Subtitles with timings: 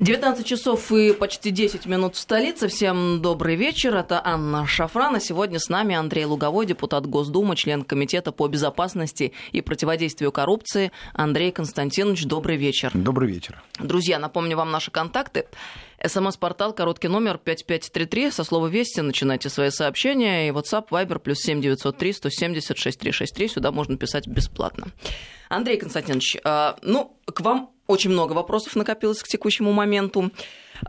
[0.00, 2.68] 19 часов и почти 10 минут в столице.
[2.68, 3.94] Всем добрый вечер.
[3.94, 5.20] Это Анна Шафрана.
[5.20, 10.90] Сегодня с нами Андрей Луговой, депутат Госдумы, член Комитета по безопасности и противодействию коррупции.
[11.12, 12.90] Андрей Константинович, добрый вечер.
[12.94, 13.62] Добрый вечер.
[13.78, 15.44] Друзья, напомню вам наши контакты.
[16.02, 18.30] СМС-портал, короткий номер 5533.
[18.30, 20.48] Со слова «Вести» начинайте свои сообщения.
[20.48, 23.48] И WhatsApp, Viber, плюс 7903 170 6363.
[23.48, 24.86] Сюда можно писать бесплатно.
[25.50, 30.30] Андрей Константинович, а, ну, к вам очень много вопросов накопилось к текущему моменту.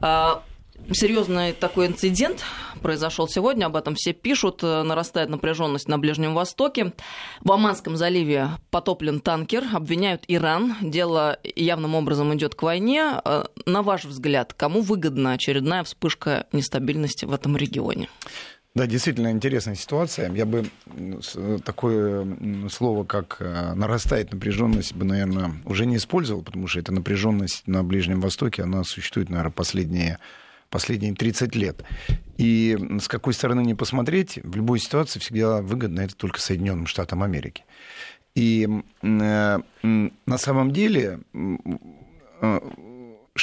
[0.01, 0.43] А,
[0.91, 2.43] серьезный такой инцидент
[2.81, 6.93] произошел сегодня, об этом все пишут, нарастает напряженность на Ближнем Востоке.
[7.41, 13.03] В Оманском заливе потоплен танкер, обвиняют Иран, дело явным образом идет к войне.
[13.03, 18.09] А, на ваш взгляд, кому выгодна очередная вспышка нестабильности в этом регионе?
[18.73, 20.31] Да, действительно интересная ситуация.
[20.31, 20.65] Я бы
[21.65, 22.25] такое
[22.69, 27.83] слово, как э, нарастает напряженность, бы, наверное, уже не использовал, потому что эта напряженность на
[27.83, 30.19] Ближнем Востоке, она существует, наверное, последние
[30.69, 31.83] последние 30 лет.
[32.37, 37.23] И с какой стороны не посмотреть, в любой ситуации всегда выгодно это только Соединенным Штатам
[37.23, 37.65] Америки.
[38.35, 38.67] И
[39.01, 41.19] э, на самом деле
[42.41, 42.59] э,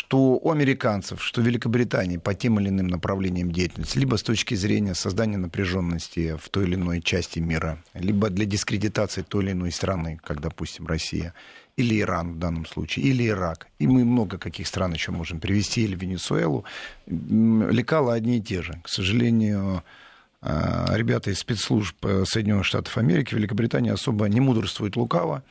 [0.09, 4.55] что у американцев, что у Великобритании по тем или иным направлениям деятельности, либо с точки
[4.55, 9.70] зрения создания напряженности в той или иной части мира, либо для дискредитации той или иной
[9.70, 11.34] страны, как, допустим, Россия,
[11.77, 13.67] или Иран в данном случае, или Ирак.
[13.79, 16.64] И мы много каких стран еще можем привести, или Венесуэлу,
[17.06, 18.81] лекала одни и те же.
[18.83, 19.84] К сожалению,
[20.41, 25.42] а, ребята из спецслужб Соединенных Штатов Америки, Великобритания особо не мудрствуют лукаво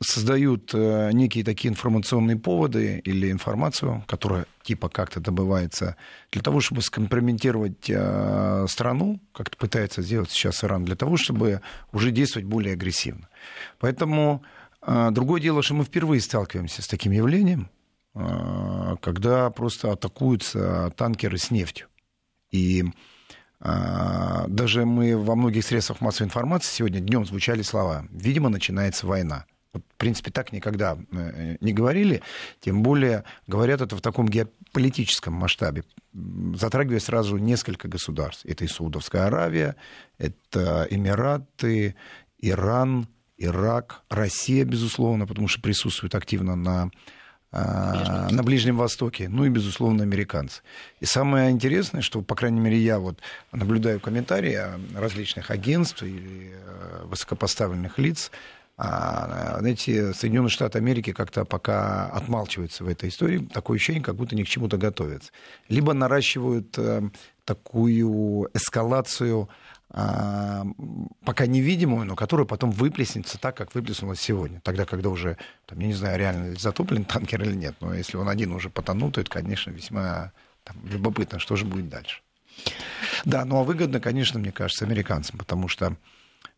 [0.00, 5.96] создают э, некие такие информационные поводы или информацию, которая типа как-то добывается,
[6.32, 11.60] для того, чтобы скомпрометировать э, страну, как это пытается сделать сейчас Иран, для того, чтобы
[11.92, 13.28] уже действовать более агрессивно.
[13.78, 14.42] Поэтому
[14.80, 17.68] э, другое дело, что мы впервые сталкиваемся с таким явлением,
[18.12, 21.86] когда просто атакуются танкеры с нефтью.
[22.50, 22.84] И
[23.60, 29.44] даже мы во многих средствах массовой информации сегодня днем звучали слова «видимо, начинается война».
[29.72, 32.22] В принципе, так никогда э, не говорили,
[32.58, 38.44] тем более говорят это в таком геополитическом масштабе, затрагивая сразу несколько государств.
[38.46, 39.76] Это и Саудовская Аравия,
[40.18, 41.94] это Эмираты,
[42.38, 43.06] Иран,
[43.36, 46.90] Ирак, Россия, безусловно, потому что присутствует активно на
[47.52, 50.62] а, на Ближнем Востоке, ну и, безусловно, американцы.
[51.00, 53.18] И самое интересное, что, по крайней мере, я вот
[53.50, 54.58] наблюдаю комментарии
[54.94, 58.30] различных агентств и э, высокопоставленных лиц,
[58.82, 63.46] а, знаете, Соединенные Штаты Америки как-то пока отмалчиваются в этой истории.
[63.52, 65.32] Такое ощущение, как будто ни к чему-то готовятся.
[65.68, 67.02] Либо наращивают э,
[67.44, 69.50] такую эскалацию
[69.92, 74.60] пока невидимую, но которая потом выплеснется так, как выплеснулась сегодня.
[74.60, 75.36] Тогда, когда уже,
[75.66, 79.10] там, я не знаю, реально затоплен танкер или нет, но если он один уже потонул,
[79.10, 82.22] то это, конечно, весьма там, любопытно, что же будет дальше.
[83.24, 85.96] Да, ну а выгодно, конечно, мне кажется, американцам, потому что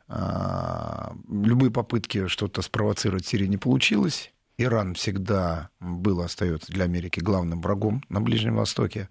[0.09, 4.33] а, любые попытки что-то спровоцировать в Сирии не получилось.
[4.59, 9.09] Иран всегда был, остается для Америки главным врагом на Ближнем Востоке.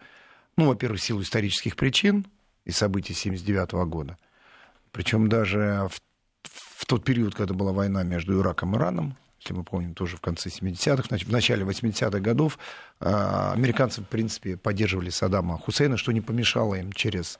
[0.58, 2.28] Ну, во-первых, в силу исторических причин
[2.66, 4.18] и событий 1979 года.
[4.92, 6.02] Причем даже в,
[6.44, 10.22] в тот период, когда была война между Ираком и Ираном, если мы помним, тоже в
[10.22, 12.60] конце 70-х, в начале 80-х годов,
[13.00, 17.40] а, американцы, в принципе, поддерживали Саддама Хусейна, что не помешало им через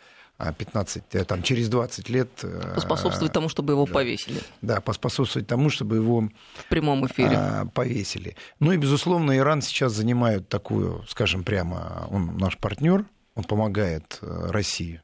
[0.58, 2.30] 15, э, там, через 20 лет...
[2.42, 4.42] Э, поспособствовать тому, чтобы его повесили.
[4.62, 6.30] Да, поспособствовать тому, чтобы его...
[6.56, 7.36] В прямом эфире.
[7.36, 8.36] А, повесили.
[8.60, 13.06] Ну и, безусловно, Иран сейчас занимает такую, скажем прямо, он наш партнер,
[13.36, 15.02] он помогает э, России.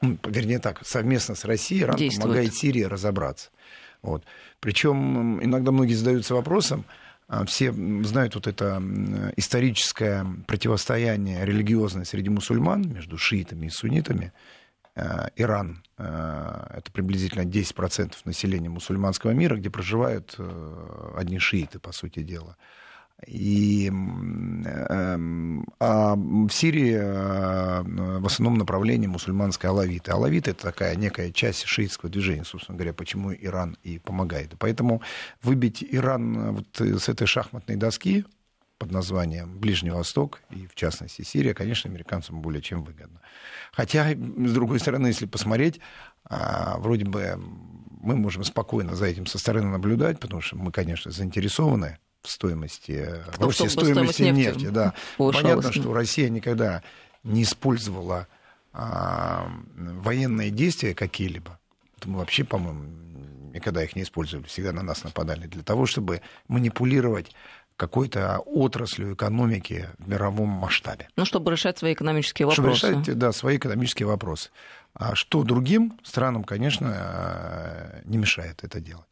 [0.00, 2.22] Вернее так, совместно с Россией Иран Действует.
[2.22, 3.50] помогает Сирии разобраться.
[4.02, 4.24] Вот.
[4.60, 6.84] Причем иногда многие задаются вопросом,
[7.26, 8.82] а, все знают вот это
[9.36, 14.32] историческое противостояние религиозное среди мусульман между шиитами и суннитами.
[14.94, 21.92] Э, Иран э, это приблизительно 10% населения мусульманского мира, где проживают э, одни шииты, по
[21.92, 22.56] сути дела.
[23.26, 30.12] И эм, а в Сирии в основном направлении мусульманские алавиты.
[30.12, 34.54] Алавиты это такая некая часть шиитского движения, собственно говоря, почему Иран и помогает.
[34.58, 35.02] Поэтому
[35.42, 38.24] выбить Иран вот с этой шахматной доски
[38.78, 43.20] под названием Ближний Восток, и в частности Сирия, конечно, американцам более чем выгодно.
[43.72, 45.80] Хотя, с другой стороны, если посмотреть,
[46.24, 47.34] а, вроде бы
[48.00, 53.08] мы можем спокойно за этим со стороны наблюдать, потому что мы, конечно, заинтересованы в стоимости,
[53.36, 54.58] в росте стоимости нефти.
[54.58, 54.94] нефти да.
[55.16, 56.82] Понятно, что Россия никогда
[57.22, 58.26] не использовала
[58.72, 61.58] а, военные действия какие-либо
[62.04, 62.84] Мы вообще, по-моему,
[63.54, 67.34] никогда их не использовали, всегда на нас нападали, для того, чтобы манипулировать
[67.76, 71.08] какой-то отраслью экономики в мировом масштабе.
[71.16, 72.78] Ну, чтобы решать свои экономические вопросы.
[72.78, 74.50] Чтобы решать, да, свои экономические вопросы.
[74.94, 79.07] А что другим странам, конечно, не мешает это делать.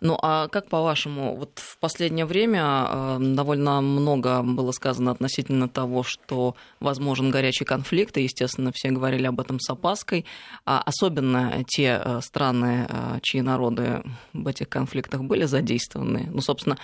[0.00, 6.02] Ну а как по-вашему, вот в последнее время э, довольно много было сказано относительно того,
[6.02, 10.24] что возможен горячий конфликт, и, естественно, все говорили об этом с опаской,
[10.64, 14.02] а особенно те э, страны, э, чьи народы
[14.32, 16.28] в этих конфликтах были задействованы.
[16.30, 16.78] Ну, собственно,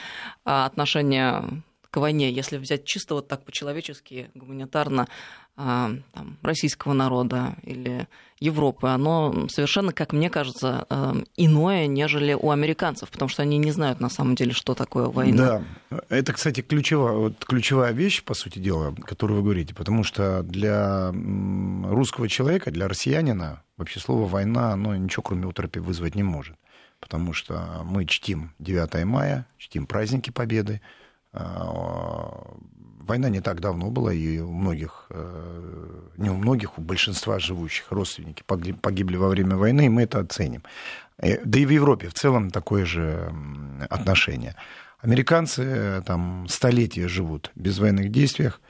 [0.45, 1.63] отношения
[2.01, 5.09] войне, если взять чисто вот так по-человечески, гуманитарно,
[5.59, 8.09] а, там, российского народа или
[8.41, 13.73] Европы, оно совершенно, как мне кажется, э, иное, нежели у американцев, потому что они не
[13.73, 15.63] знают на самом деле, что такое война.
[15.91, 20.43] Да, это, кстати, ключевая, вот, ключевая вещь, по сути дела, которую вы говорите, потому что
[20.43, 26.57] для русского человека, для россиянина вообще слово «война», оно ничего кроме утропи вызвать не может,
[27.01, 31.06] потому что мы чтим 9 мая, чтим праздники Победы, а,
[33.07, 37.93] война не так давно была, и у многих, э, не у многих, у большинства живущих
[37.93, 38.43] родственники
[38.81, 40.63] погибли во время войны, и мы это оценим.
[41.19, 43.33] Э, да и в Европе в целом такое же
[43.89, 44.55] отношение.
[45.01, 48.61] Американцы э, там столетия живут без военных действиях,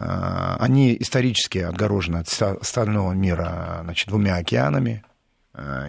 [0.00, 5.02] а, они исторически отгорожены от остального мира значит, двумя океанами,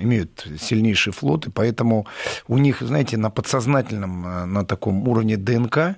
[0.02, 2.08] имеют сильнейший флот, и поэтому
[2.48, 5.96] у них, знаете, на подсознательном, на таком уровне ДНК– а,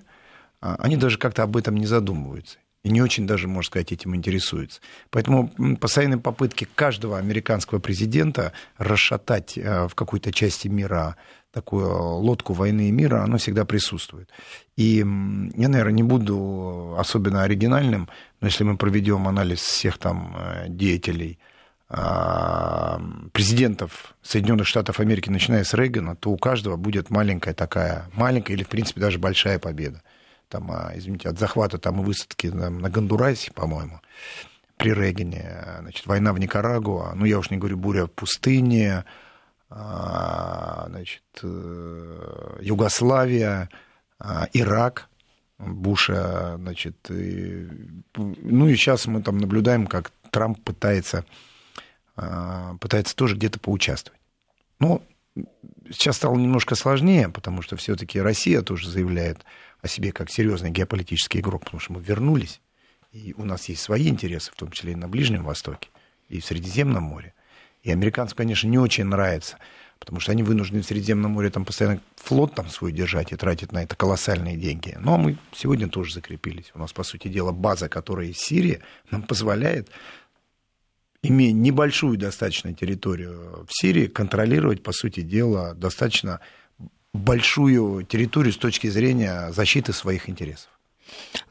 [0.61, 2.59] они даже как-то об этом не задумываются.
[2.83, 4.81] И не очень даже, можно сказать, этим интересуются.
[5.11, 5.49] Поэтому
[5.79, 11.15] постоянные попытки каждого американского президента расшатать а, в какой-то части мира
[11.51, 11.87] такую
[12.17, 14.29] лодку войны и мира, оно всегда присутствует.
[14.77, 15.03] И я,
[15.69, 18.09] наверное, не буду особенно оригинальным,
[18.39, 21.39] но если мы проведем анализ всех там э, деятелей,
[21.89, 23.01] а,
[23.33, 28.63] президентов Соединенных Штатов Америки, начиная с Рейгана, то у каждого будет маленькая такая, маленькая или,
[28.63, 30.01] в принципе, даже большая победа
[30.51, 34.01] там, а, извините, от захвата там и высадки там, на Гондурасе, по-моему,
[34.77, 39.05] при Регине, значит, война в Никарагуа, ну, я уж не говорю, буря в пустыне,
[39.69, 43.69] а, значит, э, Югославия,
[44.19, 45.07] а, Ирак,
[45.57, 47.69] Буша, значит, и,
[48.15, 51.23] ну и сейчас мы там наблюдаем, как Трамп пытается,
[52.15, 54.19] пытается тоже где-то поучаствовать.
[54.79, 55.03] Но
[55.91, 59.45] сейчас стало немножко сложнее, потому что все-таки Россия тоже заявляет
[59.81, 62.61] о себе как серьезный геополитический игрок, потому что мы вернулись,
[63.11, 65.89] и у нас есть свои интересы, в том числе и на Ближнем Востоке,
[66.29, 67.33] и в Средиземном море.
[67.83, 69.57] И американцам, конечно, не очень нравится,
[69.99, 73.71] потому что они вынуждены в Средиземном море там постоянно флот там свой держать и тратить
[73.71, 74.95] на это колоссальные деньги.
[74.99, 76.71] Но мы сегодня тоже закрепились.
[76.73, 79.89] У нас, по сути дела, база, которая из Сирии, нам позволяет
[81.23, 86.39] имея небольшую достаточно территорию в Сирии, контролировать, по сути дела, достаточно
[87.13, 90.69] большую территорию с точки зрения защиты своих интересов.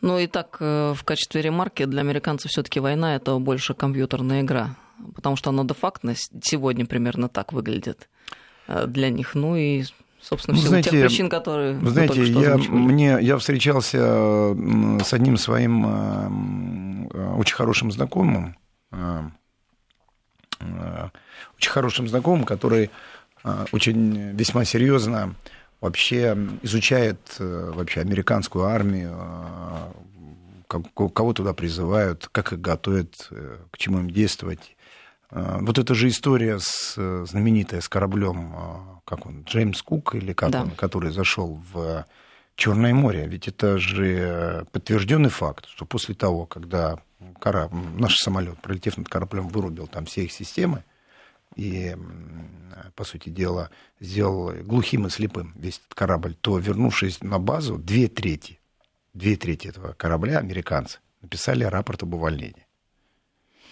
[0.00, 4.76] Ну и так, э, в качестве ремарки, для американцев все-таки война это больше компьютерная игра,
[5.14, 8.08] потому что она де-факто сегодня примерно так выглядит
[8.68, 9.34] э, для них.
[9.34, 9.84] Ну и
[10.22, 13.98] собственно, все знаете, тех причин, которые вы знаете, я, мне, я встречался
[15.04, 18.56] с одним своим э, очень хорошим знакомым,
[21.58, 22.90] очень хорошим знакомым, который
[23.73, 25.35] очень весьма серьезно
[25.80, 29.92] вообще изучает э, вообще американскую армию, а,
[30.68, 34.76] кого туда призывают, как их готовят, э, к чему им действовать.
[35.30, 40.32] А, вот эта же история с, э, знаменитая с кораблем, как он, Джеймс Кук или
[40.32, 40.62] как да.
[40.62, 42.04] он, который зашел в
[42.56, 43.26] Черное море.
[43.26, 46.99] Ведь это же подтвержденный факт, что после того, когда
[47.38, 50.85] корабль, наш самолет, пролетев над кораблем, вырубил там все их системы,
[51.57, 51.97] и,
[52.95, 58.09] по сути дела, сделал глухим и слепым весь этот корабль, то, вернувшись на базу, две
[58.09, 58.61] трети,
[59.14, 62.66] две трети этого корабля, американцы, написали рапорт об увольнении.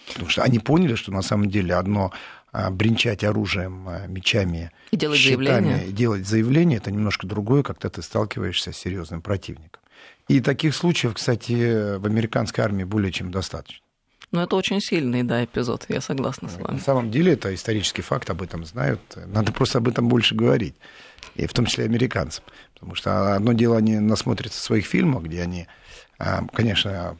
[0.07, 2.11] Потому что они поняли, что на самом деле одно
[2.51, 5.91] а, бренчать оружием, а, мечами, и делать щитами, заявление.
[5.91, 9.81] делать заявление, это немножко другое, когда ты сталкиваешься с серьезным противником.
[10.27, 13.83] И таких случаев, кстати, в американской армии более чем достаточно.
[14.31, 16.75] Ну, это очень сильный, да, эпизод, я согласна с вами.
[16.75, 19.01] На самом деле это исторический факт, об этом знают.
[19.25, 20.75] Надо просто об этом больше говорить.
[21.35, 22.43] И в том числе американцам.
[22.73, 25.67] Потому что одно дело, они насмотрятся своих фильмов, где они,
[26.19, 27.17] а, конечно,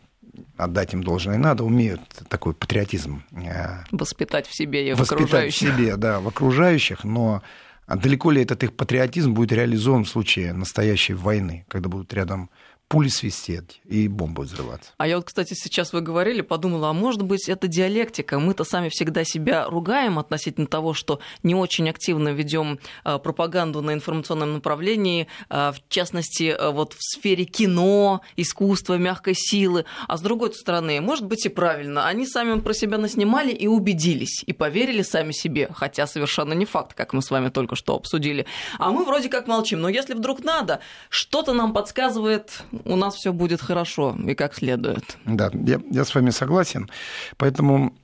[0.57, 3.23] отдать им должное надо, умеют такой патриотизм.
[3.33, 5.73] А, воспитать в себе и в окружающих.
[5.73, 7.41] в себе, да, в окружающих, но
[7.87, 12.49] далеко ли этот их патриотизм будет реализован в случае настоящей войны, когда будут рядом
[12.89, 14.91] пули свистеть и бомбы взрываться.
[14.97, 18.39] А я вот, кстати, сейчас вы говорили, подумала, а может быть это диалектика?
[18.39, 23.93] Мы-то сами всегда себя ругаем относительно того, что не очень активно ведем а, пропаганду на
[23.93, 29.85] информационном направлении, а, в частности, а, вот в сфере кино, искусства, мягкой силы.
[30.07, 34.43] А с другой стороны, может быть и правильно, они сами про себя наснимали и убедились,
[34.47, 38.47] и поверили сами себе, хотя совершенно не факт, как мы с вами только что обсудили.
[38.79, 40.79] А мы вроде как молчим, но если вдруг надо,
[41.09, 45.17] что-то нам подсказывает у нас все будет хорошо и как следует.
[45.25, 46.89] Да, я, я с вами согласен.
[47.37, 47.95] Поэтому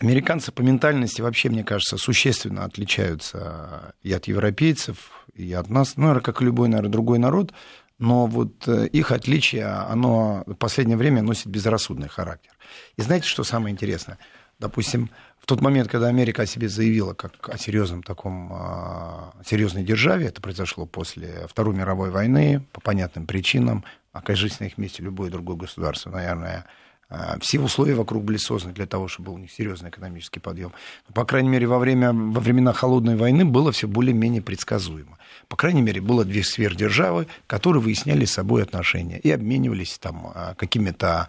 [0.00, 6.02] американцы по ментальности вообще, мне кажется, существенно отличаются и от европейцев, и от нас, ну,
[6.04, 7.52] наверное, как и любой, наверное, другой народ,
[7.98, 12.52] но вот э, их отличие, оно в последнее время носит безрассудный характер.
[12.96, 14.18] И знаете, что самое интересное?
[14.58, 19.84] Допустим, в тот момент, когда Америка о себе заявила как о серьезном таком, а, серьезной
[19.84, 25.30] державе, это произошло после Второй мировой войны, по понятным причинам, окажись на их месте любое
[25.30, 26.66] другое государство, наверное,
[27.10, 30.72] а, все условия вокруг были созданы для того, чтобы был у них серьезный экономический подъем.
[31.08, 35.18] Но, по крайней мере, во, время, во времена холодной войны было все более-менее предсказуемо.
[35.48, 40.54] По крайней мере, было две сверхдержавы, которые выясняли с собой отношения и обменивались там а,
[40.54, 41.28] какими-то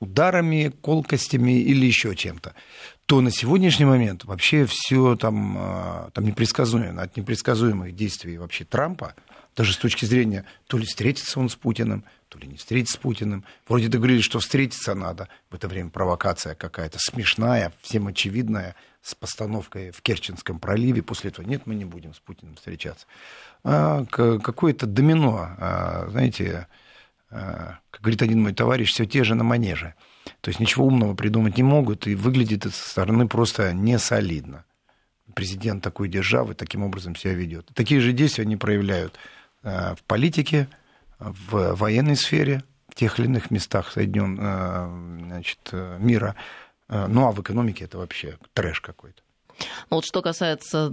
[0.00, 2.54] ударами, колкостями или еще чем-то,
[3.06, 9.14] то на сегодняшний момент вообще все там, а, там непредсказуемо, от непредсказуемых действий вообще Трампа,
[9.54, 12.96] даже с точки зрения, то ли встретится он с Путиным, то ли не встретится с
[12.96, 13.44] Путиным.
[13.68, 15.28] Вроде договорились, что встретиться надо.
[15.50, 21.02] В это время провокация какая-то смешная, всем очевидная, с постановкой в Керченском проливе.
[21.02, 23.06] После этого нет, мы не будем с Путиным встречаться.
[23.64, 26.68] А, какое-то домино, а, знаете,
[27.32, 29.94] как говорит один мой товарищ, все те же на манеже.
[30.42, 34.64] То есть ничего умного придумать не могут, и выглядит это со стороны просто не солидно.
[35.34, 37.70] Президент такой державы таким образом себя ведет.
[37.74, 39.16] Такие же действия они проявляют
[39.62, 40.68] э, в политике,
[41.18, 46.36] в военной сфере, в тех или иных местах Соединен, э, значит, мира.
[46.88, 49.21] Ну а в экономике это вообще трэш какой-то.
[49.90, 50.88] Ну, вот что касается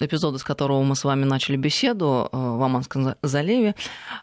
[0.00, 3.74] эпизода, с которого мы с вами начали беседу э, в Аманском заливе,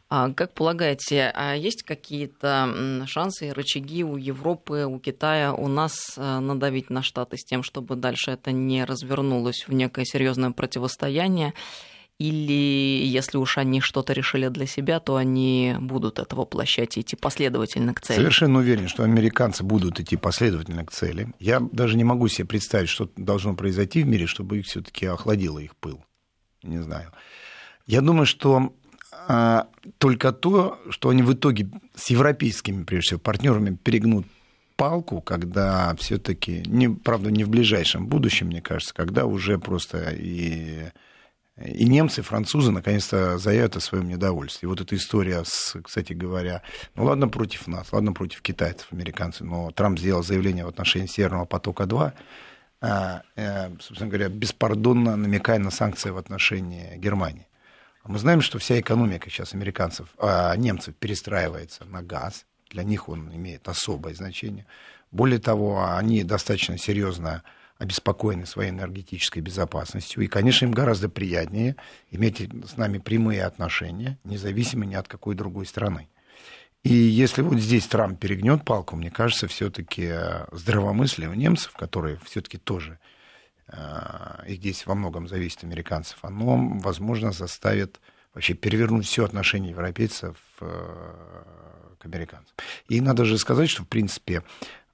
[0.09, 5.93] а, как полагаете, а есть какие-то шансы и рычаги у Европы, у Китая, у нас
[6.17, 11.53] э, надавить на Штаты с тем, чтобы дальше это не развернулось в некое серьезное противостояние?
[12.19, 17.15] Или если уж они что-то решили для себя, то они будут это воплощать и идти
[17.15, 18.17] последовательно к цели?
[18.17, 21.33] Совершенно уверен, что американцы будут идти последовательно к цели.
[21.39, 25.59] Я даже не могу себе представить, что должно произойти в мире, чтобы их все-таки охладило
[25.59, 26.03] их пыл.
[26.61, 27.13] Не знаю.
[27.85, 28.73] Я думаю, что
[29.29, 34.27] а, только то, что они в итоге с европейскими, прежде всего, партнерами перегнут
[34.75, 40.89] палку, когда все-таки, не, правда, не в ближайшем будущем, мне кажется, когда уже просто и
[41.65, 44.65] и немцы, и французы наконец-то заявят о своем недовольстве.
[44.65, 46.61] И вот эта история, с, кстати говоря,
[46.95, 51.45] ну ладно против нас, ладно против китайцев, американцев, но Трамп сделал заявление в отношении Северного
[51.45, 52.13] потока-2,
[52.81, 57.47] а, э, собственно говоря, беспардонно намекая на санкции в отношении Германии.
[58.05, 62.45] Мы знаем, что вся экономика сейчас американцев, а, немцев перестраивается на газ.
[62.69, 64.65] Для них он имеет особое значение.
[65.11, 67.43] Более того, они достаточно серьезно
[67.79, 70.21] обеспокоены своей энергетической безопасностью.
[70.21, 71.77] И, конечно, им гораздо приятнее
[72.12, 76.09] иметь с нами прямые отношения, независимо ни от какой другой страны.
[76.83, 80.13] И если вот здесь Трамп перегнет палку, мне кажется, все-таки
[80.51, 83.00] здравомыслие у немцев, которые все-таки тоже,
[83.67, 88.00] э, и здесь во многом зависит американцев, оно, возможно, заставит
[88.33, 91.43] вообще перевернуть все отношение европейцев э,
[91.98, 92.55] к американцам.
[92.88, 94.43] И надо же сказать, что, в принципе,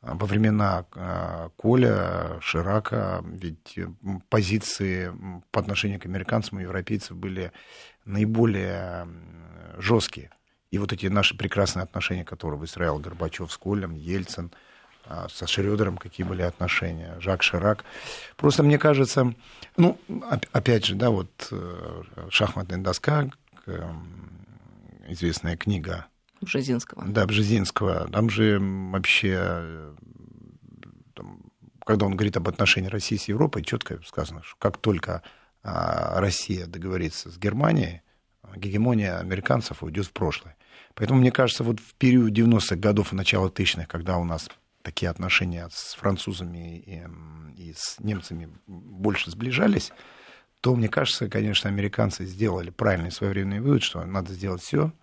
[0.06, 3.80] во времена а, Коля, Ширака, ведь
[4.30, 5.12] позиции
[5.52, 7.52] по отношению к американцам и европейцам были
[8.06, 9.08] наиболее
[9.78, 10.30] жесткие.
[10.70, 14.52] И вот эти наши прекрасные отношения, которые выстраивал Горбачев с Колем, Ельцин,
[15.06, 17.84] а, со Шрёдером какие были отношения, Жак Ширак.
[18.38, 19.34] Просто мне кажется,
[19.76, 20.00] ну,
[20.52, 23.30] опять же, да, вот э, шахматная доска,
[25.08, 26.06] известная книга
[26.46, 27.06] Бжезинского.
[27.06, 28.08] Да, Бжезинского.
[28.10, 29.94] Там же вообще,
[31.14, 31.42] там,
[31.86, 35.22] когда он говорит об отношении России с Европой, четко сказано, что как только
[35.64, 38.02] а, Россия договорится с Германией,
[38.56, 40.56] гегемония американцев уйдет в прошлое.
[40.94, 44.50] Поэтому, мне кажется, вот в период 90-х годов и начала тысячных, когда у нас
[44.82, 47.04] такие отношения с французами и,
[47.62, 49.92] и с немцами больше сближались,
[50.62, 54.94] то, мне кажется, конечно, американцы сделали правильный своевременный вывод, что надо сделать все,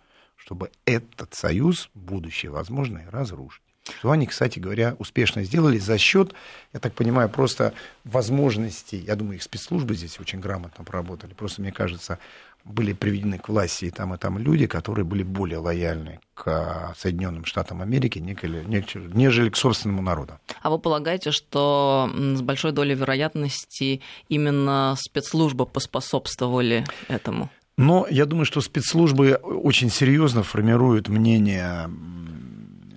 [0.45, 3.63] чтобы этот союз, будущее, возможно, и разрушить.
[3.99, 6.35] Что они, кстати говоря, успешно сделали за счет,
[6.73, 11.73] я так понимаю, просто возможностей, я думаю, их спецслужбы здесь очень грамотно поработали, просто, мне
[11.73, 12.19] кажется,
[12.65, 17.45] были приведены к власти и там, и там люди, которые были более лояльны к Соединенным
[17.45, 20.39] Штатам Америки, нежели к собственному народу.
[20.61, 27.51] А вы полагаете, что с большой долей вероятности именно спецслужбы поспособствовали этому?
[27.77, 31.91] Но я думаю, что спецслужбы очень серьезно формируют мнение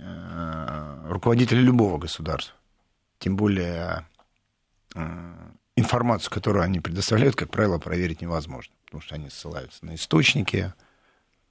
[0.01, 2.55] э, руководителя любого государства.
[3.20, 4.05] Тем более
[4.96, 5.34] э,
[5.75, 10.74] информацию, которую они предоставляют, как правило, проверить невозможно, потому что они ссылаются на источники,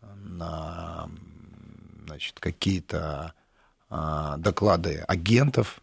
[0.00, 1.08] на
[2.06, 3.34] значит, какие-то
[3.88, 5.80] а, доклады агентов,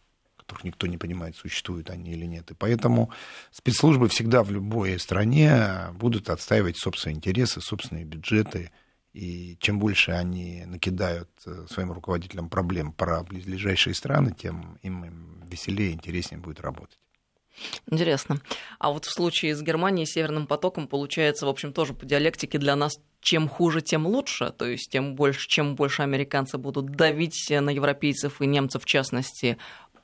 [0.51, 2.51] которых никто не понимает, существуют они или нет.
[2.51, 3.11] И поэтому
[3.51, 8.71] спецслужбы всегда в любой стране будут отстаивать собственные интересы, собственные бюджеты.
[9.13, 15.91] И чем больше они накидают э, своим руководителям проблем про близлежащие страны, тем им веселее
[15.91, 16.97] и интереснее будет работать.
[17.89, 18.41] Интересно.
[18.79, 22.57] А вот в случае с Германией и Северным потоком получается, в общем, тоже по диалектике
[22.57, 24.51] для нас чем хуже, тем лучше.
[24.51, 29.57] То есть тем больше, чем больше американцы будут давить на европейцев и немцев в частности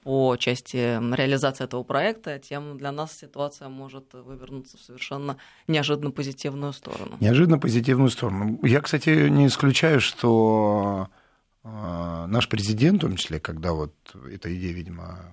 [0.07, 0.77] по части
[1.17, 5.35] реализации этого проекта, тем для нас ситуация может вывернуться в совершенно
[5.67, 7.17] неожиданно позитивную сторону.
[7.19, 8.57] Неожиданно позитивную сторону.
[8.63, 11.09] Я, кстати, не исключаю, что
[11.61, 13.93] а, наш президент, в том числе, когда вот
[14.31, 15.29] эта идея, видимо,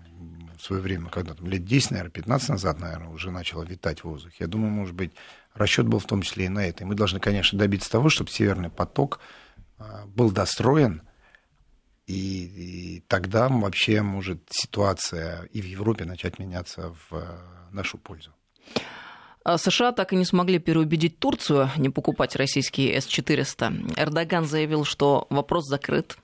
[0.58, 4.06] в свое время, когда там лет 10, наверное, 15 назад, наверное, уже начала витать в
[4.06, 5.12] воздухе, я думаю, может быть,
[5.54, 6.82] расчет был в том числе и на это.
[6.82, 9.20] И мы должны, конечно, добиться того, чтобы Северный поток
[9.78, 11.02] а, был достроен,
[12.06, 17.24] и, и тогда вообще может ситуация и в Европе начать меняться в э,
[17.72, 18.30] нашу пользу.
[19.44, 23.94] А США так и не смогли переубедить Турцию не покупать российские С-400.
[23.98, 26.16] Эрдоган заявил, что вопрос закрыт.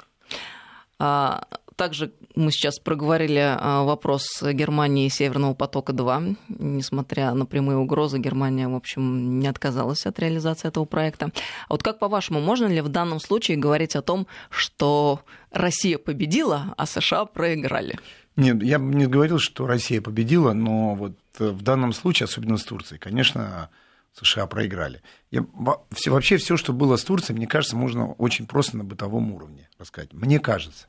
[1.80, 6.37] Также мы сейчас проговорили а, вопрос Германии и Северного потока-2.
[6.58, 11.32] Несмотря на прямые угрозы, Германия, в общем, не отказалась от реализации этого проекта.
[11.68, 15.20] А вот как по-вашему, можно ли в данном случае говорить о том, что
[15.52, 17.99] Россия победила, а США проиграли?
[18.37, 22.64] Нет, я бы не говорил, что Россия победила, но вот в данном случае, особенно с
[22.64, 23.70] Турцией, конечно,
[24.12, 25.00] США проиграли.
[25.30, 25.47] Я,
[26.04, 30.12] вообще все, что было с Турцией, мне кажется, можно очень просто на бытовом уровне рассказать.
[30.12, 30.88] Мне кажется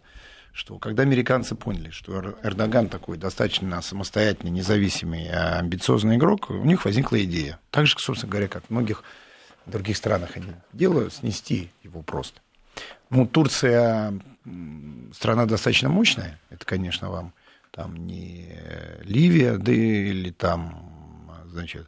[0.53, 7.23] что когда американцы поняли, что Эрдоган такой достаточно самостоятельный, независимый, амбициозный игрок, у них возникла
[7.23, 7.59] идея.
[7.69, 9.03] Так же, собственно говоря, как в многих
[9.65, 12.41] других странах они делают, снести его просто.
[13.09, 14.19] Ну, Турция
[15.13, 17.33] страна достаточно мощная, это, конечно, вам
[17.71, 18.57] там не
[19.01, 21.87] Ливия, да или там, значит,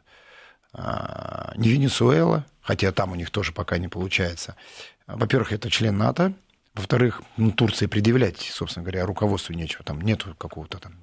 [0.72, 4.56] а, не Венесуэла, хотя там у них тоже пока не получается.
[5.06, 6.32] Во-первых, это член НАТО,
[6.74, 9.84] во-вторых, ну, Турции предъявлять, собственно говоря, руководству нечего.
[9.84, 10.94] Там нет какого-то там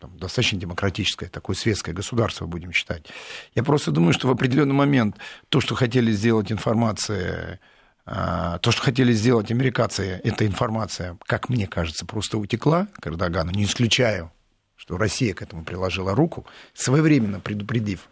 [0.00, 3.06] там, достаточно демократическое, такое светское государство, будем считать.
[3.54, 5.16] Я просто думаю, что в определенный момент
[5.50, 7.60] то, что хотели сделать информация,
[8.04, 13.52] а, то, что хотели сделать американцы, эта информация, как мне кажется, просто утекла к Эрдогану,
[13.52, 14.32] не исключаю,
[14.74, 18.08] что Россия к этому приложила руку, своевременно предупредив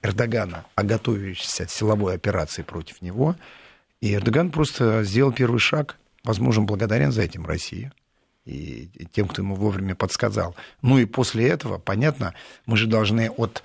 [0.00, 3.36] Эрдогана о готовящейся силовой операции против него,
[4.00, 7.92] и Эрдоган просто сделал первый шаг– возможно, благодарен за этим России
[8.44, 10.54] и тем, кто ему вовремя подсказал.
[10.82, 12.34] Ну и после этого, понятно,
[12.64, 13.62] мы же должны от...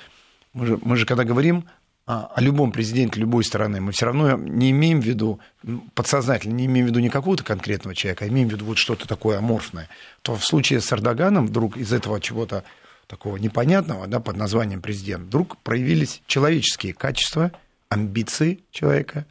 [0.54, 1.65] Мы же, мы же когда говорим
[2.06, 5.39] о, любом президенте любой страны, мы все равно не имеем в виду,
[5.93, 9.08] подсознательно не имеем в виду не какого-то конкретного человека, а имеем в виду вот что-то
[9.08, 9.88] такое аморфное.
[10.24, 12.63] То в случае с Эрдоганом вдруг из этого чего-то
[13.08, 17.52] такого непонятного, да, под названием президент, вдруг проявились человеческие качества,
[17.89, 19.26] амбиции человека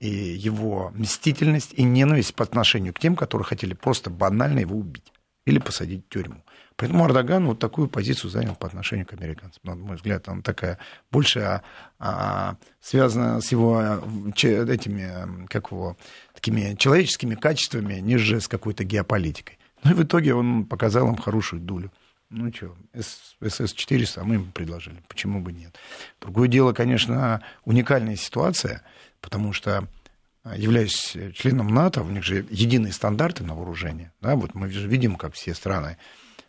[0.00, 5.12] и его мстительность и ненависть по отношению к тем, которые хотели просто банально его убить
[5.46, 6.44] или посадить в тюрьму.
[6.76, 9.60] Поэтому Эрдоган вот такую позицию занял по отношению к американцам.
[9.64, 10.78] На мой взгляд, она такая
[11.10, 11.62] больше а,
[11.98, 13.82] а, связана с его
[14.22, 15.96] этими, как его,
[16.34, 19.58] такими человеческими качествами, нежели с какой-то геополитикой.
[19.82, 21.90] Ну и в итоге он показал им хорошую дулю.
[22.30, 25.74] Ну что, СС-400, а мы им предложили, почему бы нет.
[26.20, 28.82] Другое дело, конечно, уникальная ситуация–
[29.20, 29.88] потому что
[30.44, 34.12] а, являясь членом НАТО, у них же единые стандарты на вооружение.
[34.20, 34.36] Да?
[34.36, 35.96] Вот мы же видим, как все страны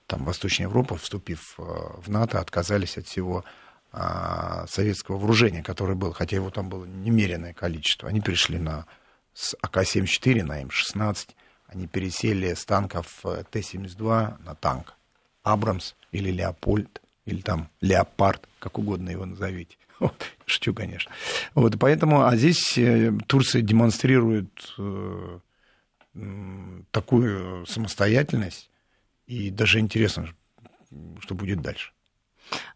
[0.08, 3.44] там, Восточной Европы, вступив а, в НАТО, отказались от всего
[3.92, 8.10] а, советского вооружения, которое было, хотя его там было немеренное количество.
[8.10, 8.86] Они перешли на
[9.34, 11.30] с АК-74 на М-16,
[11.68, 14.96] они пересели с танков э, Т-72 на танк
[15.44, 19.78] Абрамс или Леопольд, или там Леопард, как угодно его назовите.
[20.46, 21.12] Шучу, конечно.
[21.54, 25.40] Вот, поэтому, а здесь э, Турция демонстрирует э,
[26.92, 28.70] такую самостоятельность,
[29.28, 30.30] и даже интересно,
[31.20, 31.92] что будет дальше.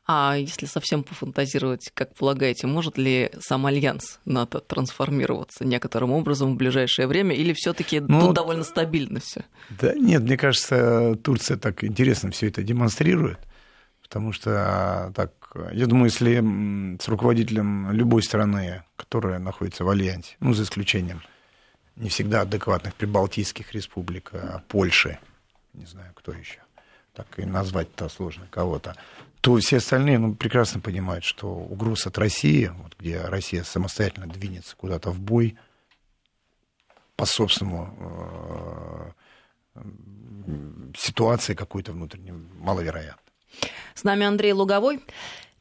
[0.06, 6.58] А если совсем пофантазировать, как полагаете, может ли сам альянс НАТО трансформироваться некоторым образом в
[6.58, 9.46] ближайшее время, или все-таки ну, тут довольно стабильно все?
[9.70, 13.40] Да нет, мне кажется, Турция так интересно все это демонстрирует,
[14.02, 15.32] потому что а, так,
[15.72, 21.22] я думаю, если с руководителем любой страны, которая находится в альянсе, ну за исключением
[21.96, 25.20] не всегда адекватных прибалтийских республик, а Польши,
[25.74, 26.60] не знаю, кто еще,
[27.14, 28.96] так и назвать-то сложно кого-то,
[29.42, 34.76] то все остальные ну, прекрасно понимают, что угроз от России, вот, где Россия самостоятельно двинется
[34.76, 35.58] куда-то в бой
[37.16, 39.14] по собственному
[39.76, 39.82] э,
[40.98, 43.22] ситуации какой-то внутренней, маловероятно.
[43.94, 45.04] С нами Андрей Луговой,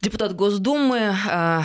[0.01, 1.61] депутат Госдумы, э,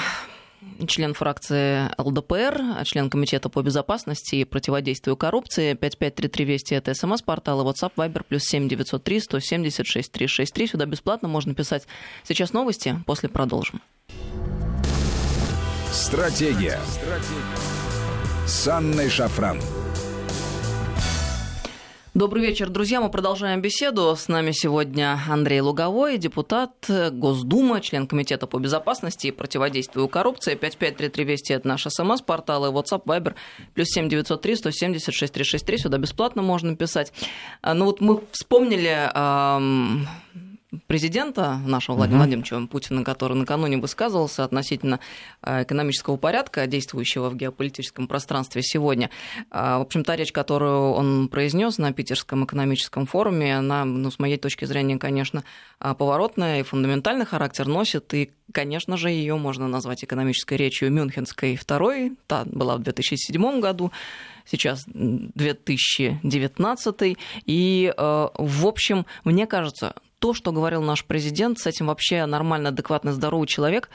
[0.87, 5.74] член фракции ЛДПР, член Комитета по безопасности и противодействию коррупции.
[5.74, 10.66] 5533 Вести это смс-портал и WhatsApp Viber плюс 7903 176 363.
[10.66, 11.87] Сюда бесплатно можно писать.
[12.24, 13.81] Сейчас новости, после продолжим.
[15.90, 16.78] Стратегия.
[16.87, 18.46] Стратегия.
[18.46, 19.61] С Анной Шафран.
[22.18, 23.00] Добрый вечер, друзья.
[23.00, 24.16] Мы продолжаем беседу.
[24.16, 26.72] С нами сегодня Андрей Луговой, депутат
[27.12, 30.57] Госдумы, член Комитета по безопасности и противодействию коррупции.
[30.57, 33.37] 5533 Вести– это наш СМС-портал и WhatsApp, Viber,
[33.72, 35.78] плюс 7903 176 363.
[35.78, 37.12] Сюда бесплатно можно писать.
[37.62, 38.88] А, ну вот мы вспомнили
[40.87, 42.26] президента нашего Владимира uh-huh.
[42.26, 45.00] Владимировича Путина, который накануне высказывался относительно
[45.42, 49.09] э, экономического порядка, действующего в геополитическом пространстве сегодня.
[49.50, 54.18] А, в общем, та речь, которую он произнес на Питерском экономическом форуме, она, ну, с
[54.18, 55.42] моей точки зрения, конечно,
[55.78, 61.57] а, поворотная и фундаментальный характер носит, и, конечно же, ее можно назвать экономической речью Мюнхенской
[61.57, 63.90] второй, та была в 2007 году,
[64.44, 71.87] сейчас 2019, и, э, в общем, мне кажется, то, что говорил наш президент, с этим
[71.87, 73.88] вообще нормально, адекватный, здоровый человек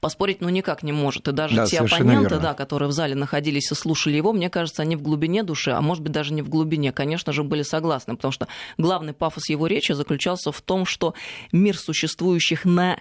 [0.00, 1.28] поспорить ну никак не может.
[1.28, 4.82] И даже да, те оппоненты, да, которые в зале находились и слушали его, мне кажется,
[4.82, 8.16] они в глубине души, а может быть даже не в глубине, конечно же, были согласны,
[8.16, 11.14] потому что главный пафос его речи заключался в том, что
[11.52, 12.98] мир существующих на,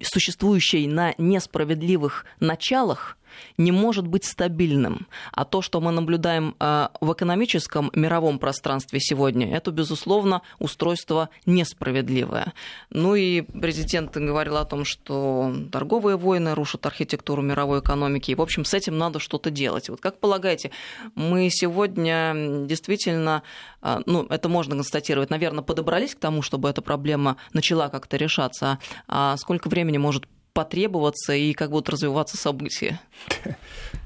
[0.00, 3.16] существующий на несправедливых началах
[3.56, 5.06] не может быть стабильным.
[5.32, 12.52] А то, что мы наблюдаем э, в экономическом мировом пространстве сегодня, это, безусловно, устройство несправедливое.
[12.90, 18.30] Ну и президент говорил о том, что торговые войны рушат архитектуру мировой экономики.
[18.30, 19.88] И, в общем, с этим надо что-то делать.
[19.88, 20.70] Вот как полагаете,
[21.14, 23.42] мы сегодня действительно,
[23.82, 28.78] э, ну, это можно констатировать, наверное, подобрались к тому, чтобы эта проблема начала как-то решаться.
[29.06, 33.00] А сколько времени может потребоваться и как будут развиваться события?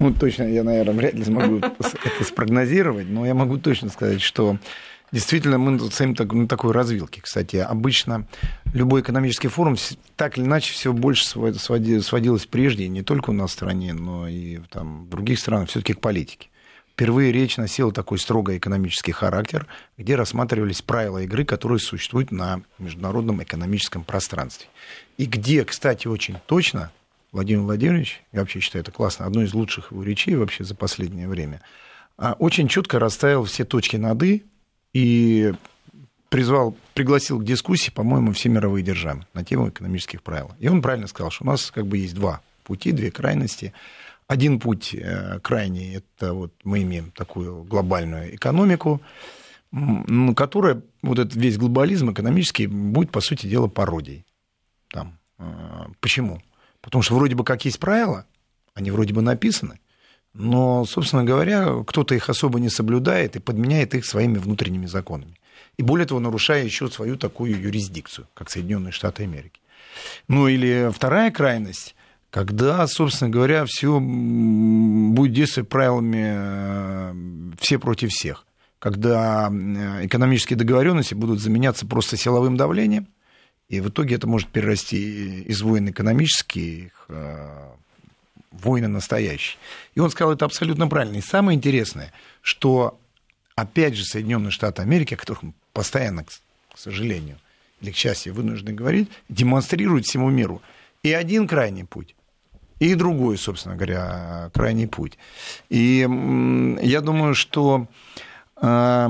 [0.00, 4.58] Ну, точно, я, наверное, вряд ли смогу это спрогнозировать, но я могу точно сказать, что
[5.12, 7.20] Действительно, мы стоим на такой развилке.
[7.20, 8.26] Кстати, обычно
[8.72, 9.76] любой экономический форум
[10.16, 14.58] так или иначе все больше сводилось прежде, не только у нас в стране, но и
[14.70, 16.48] там, в других странах, все-таки к политике.
[16.94, 19.66] Впервые речь носила такой строго экономический характер,
[19.98, 24.68] где рассматривались правила игры, которые существуют на международном экономическом пространстве.
[25.18, 26.92] И где, кстати, очень точно
[27.32, 31.26] Владимир Владимирович, я вообще считаю это классно, одной из лучших его речей вообще за последнее
[31.26, 31.62] время,
[32.16, 34.44] а, очень четко расставил все точки над «и»
[34.92, 35.52] и
[36.28, 40.52] призвал, пригласил к дискуссии, по-моему, все мировые державы на тему экономических правил.
[40.60, 43.72] И он правильно сказал, что у нас как бы есть два пути, две крайности–
[44.26, 49.00] один путь э, крайний, это вот мы имеем такую глобальную экономику,
[50.36, 54.24] которая, вот этот весь глобализм экономический будет, по сути дела, пародией.
[54.88, 55.18] Там.
[55.38, 56.40] Э, почему?
[56.80, 58.26] Потому что вроде бы как есть правила,
[58.74, 59.80] они вроде бы написаны,
[60.32, 65.38] но, собственно говоря, кто-то их особо не соблюдает и подменяет их своими внутренними законами.
[65.76, 69.60] И более того, нарушая еще свою такую юрисдикцию, как Соединенные Штаты Америки.
[70.28, 71.94] Ну или вторая крайность,
[72.34, 77.14] когда, собственно говоря, все будет действовать правилами э,
[77.60, 78.44] все против всех,
[78.80, 83.06] когда э, экономические договоренности будут заменяться просто силовым давлением,
[83.68, 87.68] и в итоге это может перерасти из войн экономических э,
[88.50, 89.56] войны настоящие.
[89.94, 91.18] И он сказал это абсолютно правильно.
[91.18, 92.98] И самое интересное, что
[93.54, 96.32] опять же Соединенные Штаты Америки, о которых мы постоянно, к
[96.74, 97.38] сожалению,
[97.80, 100.60] или к счастью, вынуждены говорить, демонстрируют всему миру
[101.04, 102.16] и один крайний путь,
[102.78, 105.18] и другой, собственно говоря, крайний путь.
[105.68, 106.00] И
[106.82, 107.88] я думаю, что
[108.60, 109.08] э,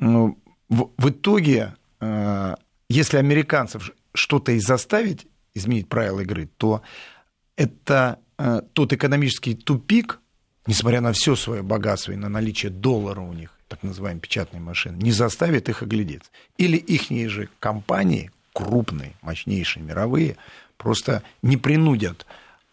[0.00, 0.38] ну,
[0.68, 2.54] в итоге, э,
[2.88, 6.82] если американцев что-то и заставить изменить правила игры, то
[7.56, 10.20] это э, тот экономический тупик,
[10.66, 14.96] несмотря на все свое богатство и на наличие доллара у них, так называемой печатной машины,
[14.96, 16.30] не заставит их оглядеться.
[16.56, 20.36] Или их же компании, крупные, мощнейшие, мировые,
[20.76, 22.26] просто не принудят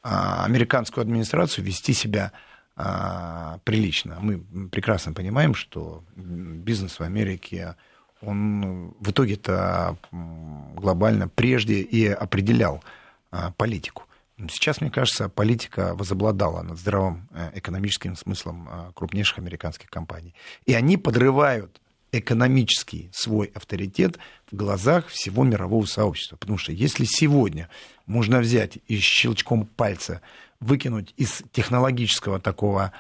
[0.03, 2.31] американскую администрацию вести себя
[2.75, 4.17] а, прилично.
[4.19, 4.39] Мы
[4.69, 7.75] прекрасно понимаем, что бизнес в Америке,
[8.21, 12.83] он в итоге-то глобально прежде и определял
[13.31, 14.03] а, политику.
[14.49, 20.33] Сейчас, мне кажется, политика возобладала над здравым э, экономическим смыслом а, крупнейших американских компаний.
[20.65, 21.79] И они подрывают
[22.13, 24.19] экономический свой авторитет
[24.51, 26.37] в глазах всего мирового сообщества.
[26.37, 27.69] Потому что если сегодня
[28.05, 30.21] можно взять и щелчком пальца
[30.59, 32.93] выкинуть из технологического такого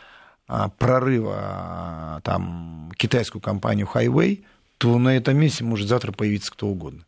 [0.47, 4.43] а, прорыва а, там, китайскую компанию Highway,
[4.79, 7.05] то на этом месте может завтра появиться кто угодно.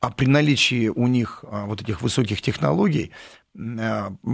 [0.00, 3.12] А при наличии у них вот этих высоких технологий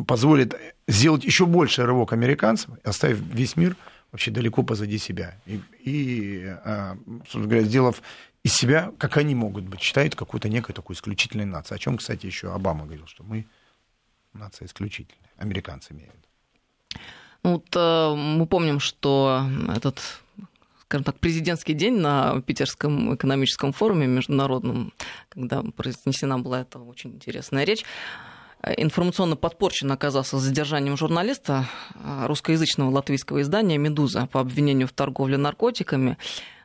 [0.07, 0.55] позволит
[0.89, 3.77] сделать еще больше рывок американцев, оставив весь мир
[4.13, 5.35] вообще далеко позади себя.
[5.47, 8.03] И, и э, собственно говоря, сделав
[8.45, 11.77] из себя, как они могут быть, считают какой-то некой такой исключительной нацией.
[11.77, 13.47] О чем, кстати, еще Обама говорил, что мы
[14.33, 15.31] нация исключительная.
[15.39, 16.15] Американцы имеют.
[17.43, 20.01] Ну, вот э, мы помним, что этот
[20.93, 24.93] скажем так, президентский день на Питерском экономическом форуме международном,
[25.31, 27.83] когда произнесена была эта очень интересная речь,
[28.77, 36.17] информационно подпорчен оказался задержанием журналиста а, русскоязычного латвийского издания «Медуза» по обвинению в торговле наркотиками.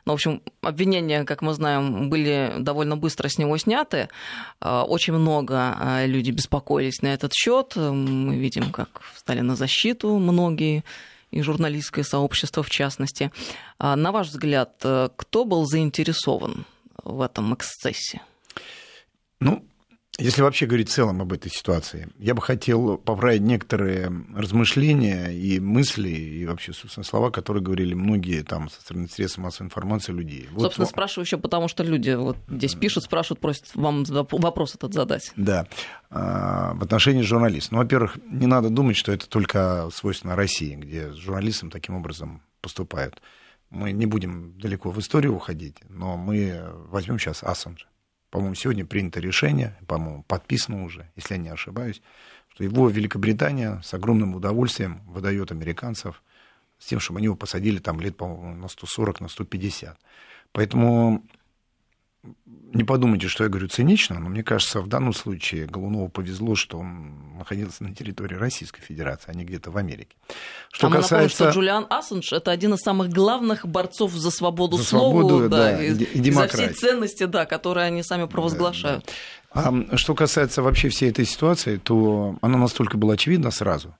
[0.04, 4.08] Ну, в общем, обвинения, как мы знаем, были довольно быстро с него сняты.
[4.60, 7.74] А, очень много людей беспокоились на этот счет.
[7.76, 10.84] Мы видим, как встали на защиту многие
[11.30, 13.30] и журналистское сообщество в частности.
[13.78, 16.64] На ваш взгляд, кто был заинтересован
[17.04, 18.22] в этом эксцессе?
[19.40, 19.62] Ну,
[20.18, 25.60] если вообще говорить в целом об этой ситуации, я бы хотел поправить некоторые размышления и
[25.60, 30.48] мысли, и вообще, собственно, слова, которые говорили многие там со стороны средств массовой информации людей.
[30.58, 30.90] Собственно, вот...
[30.90, 35.32] спрашиваю еще потому, что люди вот здесь пишут, спрашивают, просят вам вопрос этот задать.
[35.36, 35.68] Да.
[36.10, 37.72] А, в отношении журналистов.
[37.72, 42.42] Ну, во-первых, не надо думать, что это только свойственно России, где с журналистом таким образом
[42.60, 43.22] поступают.
[43.70, 47.86] Мы не будем далеко в историю уходить, но мы возьмем сейчас Ассанжа.
[48.30, 52.02] По-моему, сегодня принято решение, по-моему, подписано уже, если я не ошибаюсь,
[52.48, 56.22] что его Великобритания с огромным удовольствием выдает американцев
[56.78, 59.98] с тем, чтобы они его посадили там лет, по-моему, на 140, на 150.
[60.52, 61.24] Поэтому
[62.72, 66.78] не подумайте, что я говорю цинично, но мне кажется, в данном случае Голунову повезло, что
[66.78, 70.16] он находился на территории Российской Федерации, а не где-то в Америке.
[70.70, 71.14] Что а касается...
[71.14, 75.48] напомним, что Джулиан Ассанж это один из самых главных борцов за свободу за слова свободу,
[75.48, 79.04] да, да, и, и, и за все ценности, да, которые они сами провозглашают.
[79.54, 79.86] Да, да.
[79.92, 83.94] А что касается вообще всей этой ситуации, то она настолько была очевидна сразу,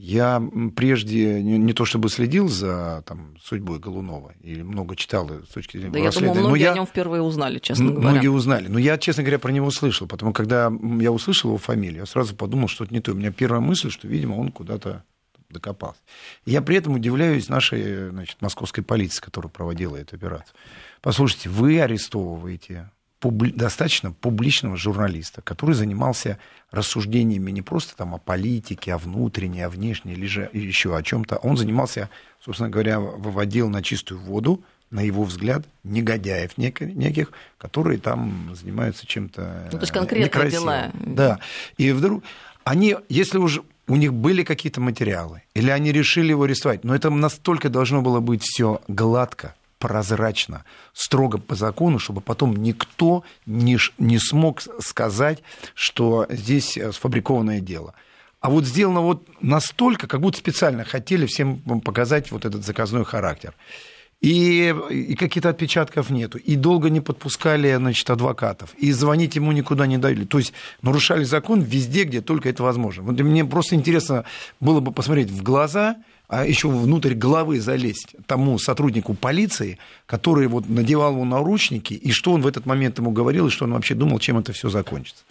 [0.00, 0.42] я
[0.76, 5.76] прежде не, не то чтобы следил за там, судьбой Голунова и много читал с точки
[5.76, 6.72] зрения Да, я думаю, многие но я...
[6.72, 8.10] о нем впервые узнали, честно говоря.
[8.10, 8.68] Многие узнали.
[8.68, 10.06] Но я, честно говоря, про него услышал.
[10.06, 13.12] Потому когда я услышал его фамилию, я сразу подумал, что это не то.
[13.12, 15.04] У меня первая мысль, что, видимо, он куда-то
[15.50, 16.00] докопался.
[16.46, 20.54] я при этом удивляюсь нашей значит, московской полиции, которая проводила эту операцию.
[21.02, 26.38] Послушайте, вы арестовываете публи- достаточно публичного журналиста, который занимался
[26.70, 31.36] рассуждениями не просто там о политике, о внутренней, о внешней, или же еще о чем-то.
[31.36, 32.08] Он занимался,
[32.44, 39.68] собственно говоря, выводил на чистую воду, на его взгляд, негодяев неких, которые там занимаются чем-то
[39.72, 40.64] Ну, то есть конкретные некрасивым.
[40.64, 40.92] дела.
[41.06, 41.38] Да.
[41.76, 42.24] И вдруг
[42.64, 47.10] они, если уже у них были какие-то материалы, или они решили его арестовать, но это
[47.10, 54.18] настолько должно было быть все гладко, прозрачно, строго по закону, чтобы потом никто не, не
[54.18, 55.42] смог сказать,
[55.74, 57.94] что здесь э, сфабрикованное дело.
[58.40, 63.54] А вот сделано вот настолько, как будто специально хотели всем показать вот этот заказной характер.
[64.20, 66.36] И, и каких-то отпечатков нету.
[66.36, 68.74] И долго не подпускали, значит, адвокатов.
[68.74, 70.26] И звонить ему никуда не дали.
[70.26, 73.02] То есть нарушали закон везде, где только это возможно.
[73.02, 74.26] Вот мне просто интересно
[74.60, 75.96] было бы посмотреть в глаза
[76.30, 82.32] а еще внутрь головы залезть тому сотруднику полиции, который вот надевал ему наручники, и что
[82.32, 85.24] он в этот момент ему говорил, и что он вообще думал, чем это все закончится.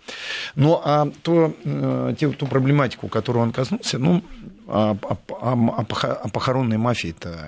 [0.55, 4.21] Ну, а то, э, ту проблематику, которую он коснулся, ну,
[4.67, 5.85] о, о, о,
[6.23, 7.47] о похоронной мафии-то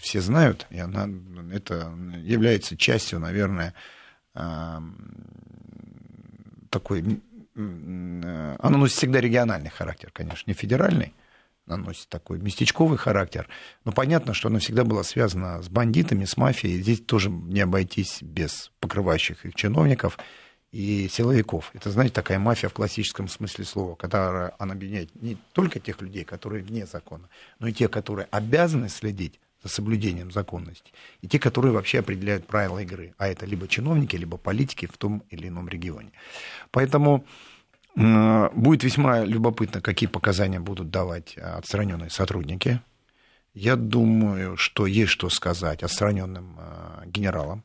[0.00, 1.08] все знают, и она,
[1.52, 1.92] это
[2.24, 3.74] является частью, наверное,
[6.68, 7.20] такой...
[7.54, 11.12] Она носит всегда региональный характер, конечно, не федеральный,
[11.66, 13.48] она носит такой местечковый характер.
[13.84, 16.80] Но понятно, что она всегда была связана с бандитами, с мафией.
[16.82, 20.18] Здесь тоже не обойтись без покрывающих их чиновников
[20.72, 21.70] и силовиков.
[21.74, 26.24] Это, знаете, такая мафия в классическом смысле слова, когда она объединяет не только тех людей,
[26.24, 31.72] которые вне закона, но и тех, которые обязаны следить за соблюдением законности, и те, которые
[31.72, 33.14] вообще определяют правила игры.
[33.18, 36.10] А это либо чиновники, либо политики в том или ином регионе.
[36.72, 37.24] Поэтому
[37.94, 42.80] будет весьма любопытно, какие показания будут давать отстраненные сотрудники.
[43.54, 47.64] Я думаю, что есть что сказать отстраненным э, генералам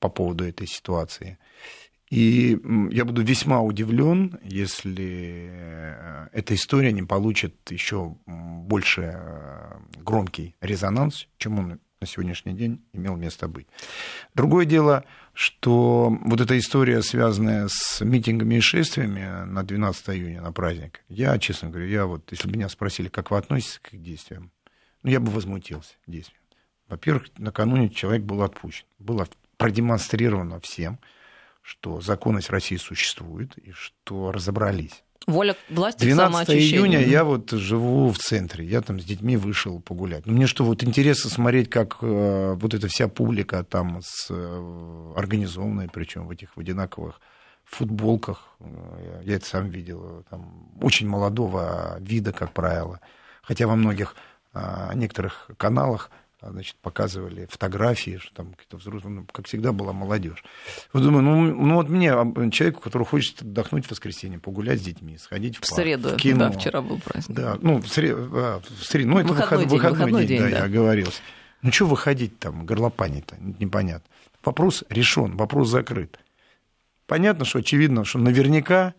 [0.00, 1.38] по поводу этой ситуации.
[2.10, 2.58] И
[2.90, 11.26] я буду весьма удивлен, если э, эта история не получит еще больше э, громкий резонанс,
[11.38, 13.66] чем он на сегодняшний день имел место быть.
[14.34, 15.04] Другое дело,
[15.38, 21.38] что вот эта история, связанная с митингами и шествиями на 12 июня, на праздник, я,
[21.38, 24.50] честно говоря, я вот, если бы меня спросили, как вы относитесь к их действиям,
[25.04, 26.42] ну, я бы возмутился действием.
[26.88, 28.84] Во-первых, накануне человек был отпущен.
[28.98, 30.98] Было продемонстрировано всем,
[31.62, 35.04] что законность России существует и что разобрались.
[35.26, 40.26] Воля власти 12 июня я вот живу в центре, я там с детьми вышел погулять.
[40.26, 45.12] Но мне что, вот интересно смотреть, как э, вот эта вся публика там с, э,
[45.16, 47.20] организованная, причем в этих в одинаковых
[47.64, 53.00] футболках, э, я это сам видел, там, очень молодого вида, как правило.
[53.42, 54.16] Хотя во многих
[54.54, 59.92] э, некоторых каналах а, значит, показывали фотографии, что там какие-то взрослые, ну, как всегда, была
[59.92, 60.44] молодежь.
[60.92, 64.84] Вот думаю, ну, ну вот мне, а, человеку, который хочет отдохнуть в воскресенье, погулять с
[64.84, 66.50] детьми, сходить в, в парк, среду, в кино.
[66.50, 67.36] да, вчера был праздник.
[67.36, 70.38] Да, ну, в среду, а, в среду ну, это выходной, выход, день, выходной, выходной день,
[70.38, 71.20] день, да, я оговорился.
[71.62, 74.08] Ну, что выходить там, горлопанить-то, непонятно.
[74.44, 76.20] Вопрос решен, вопрос закрыт.
[77.06, 78.94] Понятно, что очевидно, что наверняка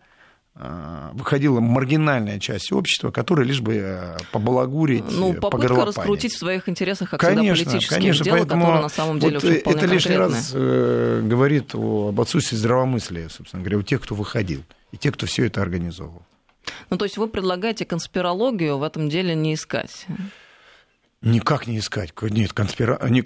[1.14, 7.10] выходила маргинальная часть общества, которая лишь бы э, побалагурить, Ну, попытка раскрутить в своих интересах,
[7.10, 10.16] как конечно, всегда, политические конечно, дела, поэтому которые на самом деле вот очень Это лишний
[10.16, 15.14] раз э, говорит о, об отсутствии здравомыслия, собственно говоря, у тех, кто выходил, и тех,
[15.14, 16.22] кто все это организовывал.
[16.90, 20.06] Ну, то есть вы предлагаете конспирологию в этом деле не искать?
[21.22, 22.14] Никак не искать.
[22.22, 22.98] Нет, конспира...
[23.08, 23.24] Не...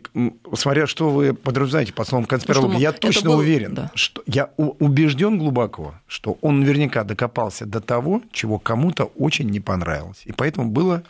[0.54, 3.38] Смотря что вы подразумеваете под словом конспирология, я точно был...
[3.38, 3.92] уверен, да.
[3.94, 10.22] что я убежден глубоко, что он наверняка докопался до того, чего кому-то очень не понравилось.
[10.24, 11.04] И поэтому было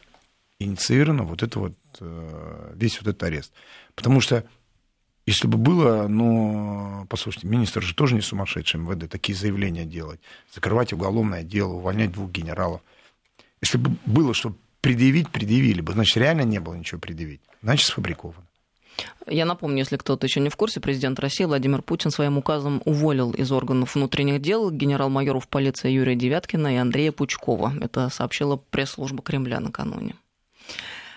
[0.59, 3.53] инициировано вот это вот, э, весь вот этот арест.
[3.94, 4.44] Потому что
[5.27, 10.20] если бы было, ну, послушайте, министр же тоже не сумасшедший МВД, такие заявления делать,
[10.55, 12.83] закрывать уголовное дело, увольнять двух генералов.
[13.62, 15.94] Если бы было, что предъявить, предъявили бы.
[15.94, 17.40] Значит, реально не было ничего предъявить.
[17.62, 18.47] Значит, сфабриковано.
[19.27, 23.33] Я напомню, если кто-то еще не в курсе, президент России Владимир Путин своим указом уволил
[23.33, 27.73] из органов внутренних дел генерал-майоров полиции Юрия Девяткина и Андрея Пучкова.
[27.81, 30.14] Это сообщила пресс-служба Кремля накануне.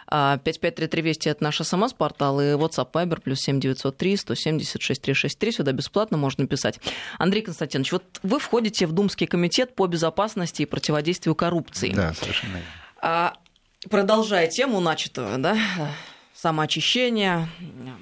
[0.09, 5.51] 5533 Вести– это наш СМС-портал, и WhatsApp Viber плюс 7903 176 363.
[5.51, 6.79] Сюда бесплатно можно писать.
[7.19, 11.91] Андрей Константинович, вот вы входите в Думский комитет по безопасности и противодействию коррупции.
[11.93, 12.61] Да, совершенно
[13.03, 13.33] верно.
[13.85, 15.55] Продолжая тему начатую, да,
[16.33, 17.47] самоочищения,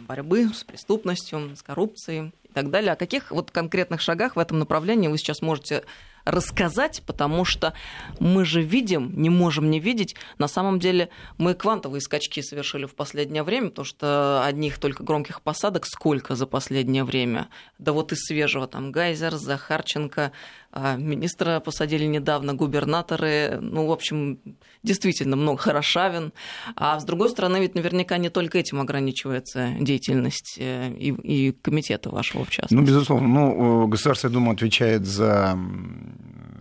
[0.07, 2.93] борьбы с преступностью, с коррупцией и так далее.
[2.93, 5.83] О каких вот конкретных шагах в этом направлении вы сейчас можете
[6.23, 7.73] рассказать, потому что
[8.19, 12.95] мы же видим, не можем не видеть, на самом деле мы квантовые скачки совершили в
[12.95, 17.49] последнее время, потому что одних только громких посадок сколько за последнее время.
[17.77, 20.31] Да вот из свежего там Гайзер, Захарченко,
[20.77, 24.39] а, министра посадили недавно, губернаторы, ну, в общем,
[24.83, 26.33] действительно много, Хорошавин.
[26.75, 32.09] А с другой стороны, ведь наверняка не только этим ограничивается деятельность э, и, и комитета
[32.09, 32.75] вашего, в частности.
[32.75, 33.25] Ну, безусловно.
[33.25, 35.57] Ну, Государственная Дума отвечает за,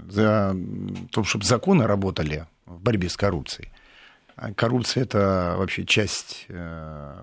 [0.09, 0.57] за
[1.11, 3.71] то, чтобы законы работали в борьбе с коррупцией.
[4.37, 7.23] А коррупция– это вообще часть э,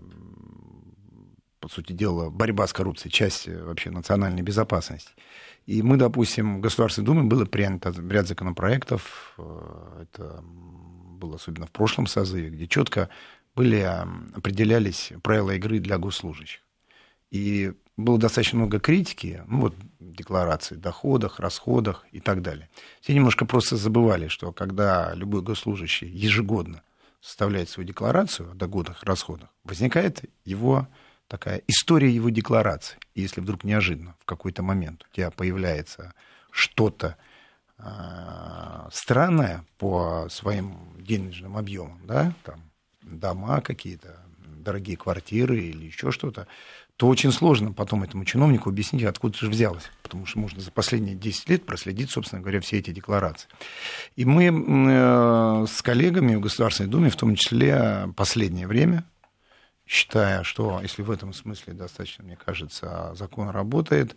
[1.62, 5.14] по сути дела, борьба с коррупцией, часть э, вообще национальной безопасности.
[5.66, 11.72] И мы, допустим, в Государственной Думе было принято ряд законопроектов, э, это было особенно в
[11.72, 13.10] прошлом созыве, где четко
[13.56, 13.82] были,
[14.34, 16.62] определялись правила игры для госслужащих.
[17.30, 22.70] И было достаточно много критики, ну вот декларации, доходах, расходах и так далее.
[23.00, 26.84] Все немножко просто забывали, что когда любой госслужащий ежегодно
[27.22, 30.88] составляет свою декларацию о доходах, расходах, возникает его
[31.32, 32.98] такая история его декларации.
[33.16, 36.14] Если вдруг неожиданно в какой-то момент у тебя появляется
[36.52, 37.16] что-то
[37.78, 37.84] э,
[38.92, 42.62] странное по своим денежным объемам, да, там
[43.02, 44.20] дома какие-то,
[44.58, 46.48] дорогие квартиры или еще что-то,
[46.98, 49.90] то очень сложно потом этому чиновнику объяснить, откуда же взялось.
[50.04, 53.48] Потому что можно за последние 10 лет проследить, собственно говоря, все эти декларации.
[54.18, 59.06] И мы э, с коллегами в Государственной Думе, в том числе последнее время,
[59.92, 64.16] считая, что, если в этом смысле достаточно, мне кажется, закон работает,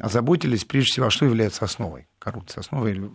[0.00, 3.10] озаботились прежде всего, а что является основой коррупции, основой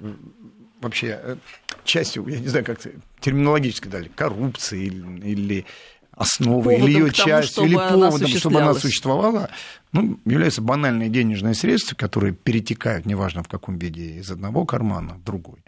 [0.81, 1.37] вообще э,
[1.85, 2.79] частью, я не знаю, как
[3.21, 5.65] терминологически дали, коррупции или, или
[6.11, 9.49] основой поводом или ее тому, частью, или она поводом, чтобы она существовала,
[9.93, 15.23] ну, являются банальные денежные средства, которые перетекают, неважно в каком виде, из одного кармана в
[15.23, 15.63] другой.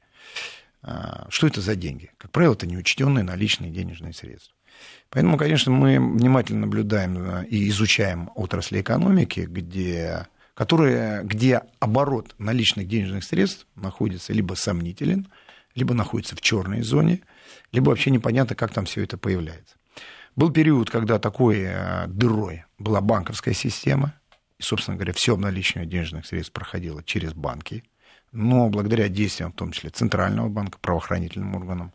[0.82, 2.12] А, Что это за деньги?
[2.18, 4.53] Как правило, это неучтенные наличные денежные средства.
[5.14, 12.88] Поэтому, конечно, мы внимательно наблюдаем э, и изучаем отрасли экономики, где, которые, где оборот наличных
[12.88, 15.28] денежных средств находится либо сомнителен,
[15.76, 17.22] либо находится в черной зоне,
[17.72, 19.76] либо вообще непонятно, как там все это появляется.
[20.36, 24.16] Был период, когда такой э, дырой была банковская система,
[24.58, 27.84] и, собственно говоря, все обналичивание денежных средств проходило через банки,
[28.32, 31.94] но благодаря действиям, в том числе Центрального банка, правоохранительным органам,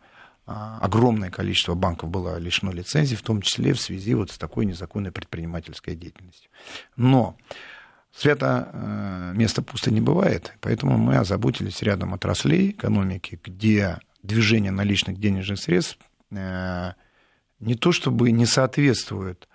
[0.48, 5.12] огромное количество банков было лишено лицензий, в том числе в связи вот с такой незаконной
[5.12, 6.50] предпринимательской деятельностью.
[6.96, 7.36] Но
[8.14, 15.18] свято э, место пусто не бывает, поэтому мы озаботились рядом отраслей экономики, где движение наличных
[15.18, 15.98] денежных средств
[16.30, 16.92] э,
[17.60, 19.48] не то чтобы не соответствует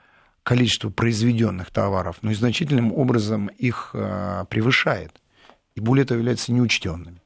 [0.44, 5.20] количеству произведенных товаров, но и значительным образом их э, превышает.
[5.74, 7.23] И более того, являются неучтенными.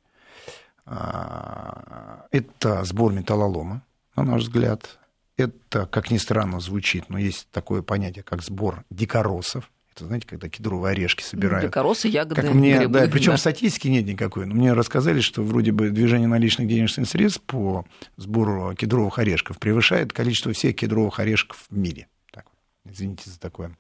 [0.90, 3.82] А, Это сбор металлолома,
[4.16, 4.98] на наш взгляд.
[5.36, 9.70] Это, как ни странно звучит, но есть такое понятие, как сбор дикоросов.
[9.94, 11.66] Это, знаете, когда кедровые орешки собирают.
[11.66, 13.00] Дикоросы, ягоды, Как мне, грибы.
[13.00, 13.38] да, причем да.
[13.38, 14.46] статистики нет никакой.
[14.46, 17.86] Но мне рассказали, что вроде бы движение наличных денежных средств по
[18.16, 22.08] сбору кедровых орешков превышает количество всех кедровых орешков в мире.
[22.32, 22.46] Так,
[22.86, 23.76] извините за такое,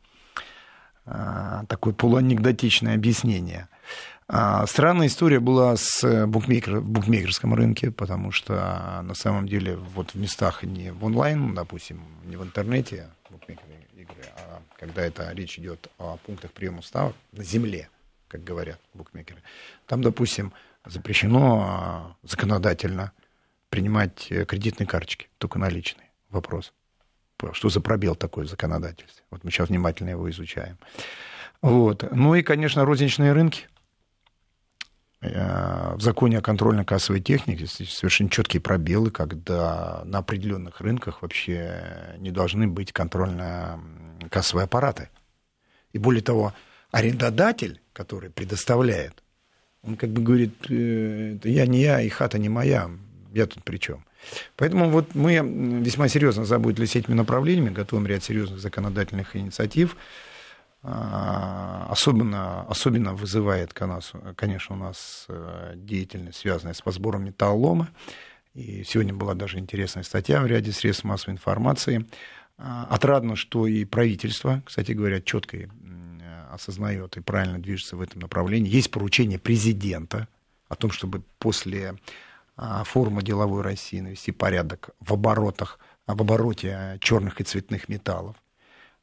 [1.05, 3.69] а, такое полуанекдотичное объяснение.
[4.29, 10.11] А, Странная история была с букмекер, в букмекерском рынке, потому что на самом деле вот
[10.11, 15.57] в местах не в онлайн, допустим, не в интернете букмекерные игры, а когда это речь
[15.57, 17.89] идет о пунктах приема ставок на земле,
[18.27, 19.41] как говорят букмекеры,
[19.85, 20.51] там, допустим,
[20.85, 23.13] запрещено а, законодательно
[23.69, 26.09] принимать э, кредитные карточки, только наличные.
[26.29, 26.73] Вопрос.
[27.53, 29.23] Что за пробел такой в законодательстве?
[29.29, 30.77] Вот мы сейчас внимательно его изучаем.
[31.61, 32.03] Вот.
[32.11, 33.67] Ну и, конечно, розничные рынки.
[35.21, 42.31] Э, В законе о контрольно-кассовой технике совершенно четкие пробелы, когда на определенных рынках вообще не
[42.31, 45.09] должны быть контрольно-кассовые аппараты.
[45.93, 46.53] И более того,
[46.91, 49.23] арендодатель, который предоставляет,
[49.81, 52.91] он как бы говорит, «Э, я не я, и хата не моя,
[53.33, 54.05] я тут при чем?
[54.55, 55.35] Поэтому вот мы
[55.83, 59.95] весьма серьезно заботились этими направлениями, готовим ряд серьезных законодательных инициатив.
[60.83, 67.89] А, Особенно, особенно вызывает, конечно, у нас э, деятельность, связанная с подсбором металлолома.
[68.53, 72.05] И сегодня была даже интересная статья в ряде средств массовой информации.
[72.57, 75.69] А, Отрадно, что и правительство, кстати говоря, четко
[76.51, 78.69] осознает и правильно движется в этом направлении.
[78.69, 80.27] Есть поручение президента
[80.67, 81.95] о том, чтобы после
[82.55, 88.35] а, форума деловой России навести порядок в оборотах, в обороте черных и цветных металлов,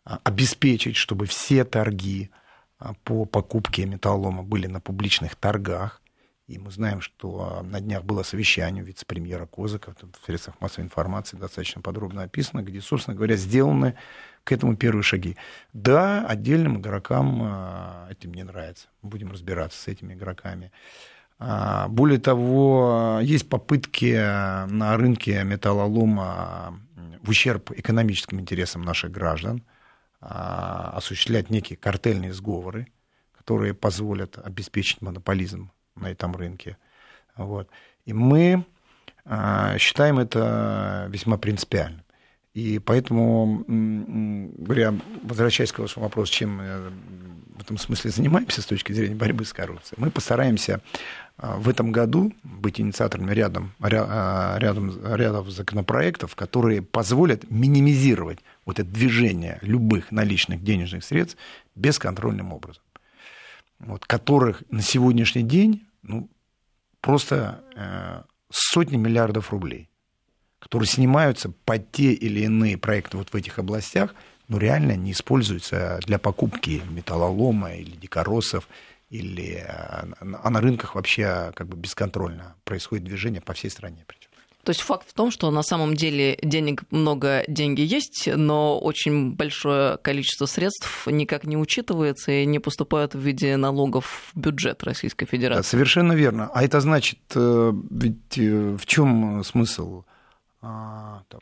[0.05, 2.31] обеспечить, чтобы все торги
[2.79, 6.01] а, по покупке металлолома были на публичных торгах.
[6.47, 10.85] И мы знаем, что а, на днях было совещание вице-премьера Козыка, это в средствах массовой
[10.85, 13.95] информации достаточно подробно описано, где, собственно говоря, сделаны
[14.45, 15.37] к этому первые шаги.
[15.73, 18.89] Да, отдельным игрокам а, этим не нравится.
[19.01, 20.71] Будем разбираться с этими игроками.
[21.39, 24.15] А, Более того, есть попытки
[24.71, 26.79] на рынке металлолома
[27.23, 29.63] в ущерб экономическим интересам наших граждан
[30.27, 32.87] а, осуществлять некие картельные сговоры,
[33.37, 36.79] которые позволят обеспечить монополизм на этом рынке.
[37.37, 37.69] Вот.
[38.07, 38.65] И мы
[39.27, 42.01] а, считаем это весьма принципиальным.
[42.55, 46.91] И поэтому, говоря, возвращаясь к вашему вопросу, чем э,
[47.57, 50.81] в этом смысле занимаемся с точки зрения борьбы с коррупцией, мы постараемся
[51.37, 58.79] а, в этом году быть инициаторами рядом, ря- рядом, рядом законопроектов, которые позволят минимизировать вот
[58.79, 61.39] это движение любых наличных денежных средств
[61.75, 62.83] бесконтрольным образом,
[63.79, 66.31] вот, которых на сегодняшний день ну,
[67.01, 69.91] просто э, сотни миллиардов рублей,
[70.59, 74.15] которые снимаются под те или иные проекты вот в этих областях,
[74.49, 78.69] но реально не используются для покупки металлолома или дикоросов,
[79.11, 84.05] или, а на рынках вообще как бы бесконтрольно происходит движение по всей стране.
[84.07, 84.31] Причем.
[84.65, 89.33] То есть факт в том, что на самом деле денег много, деньги есть, но очень
[89.33, 95.27] большое количество средств никак не учитывается и не поступают в виде налогов в бюджет Российской
[95.27, 95.63] Федерации.
[95.63, 96.51] Да, совершенно верно.
[96.55, 100.05] А это значит, ведь в чем смысл?
[100.63, 101.41] А, там,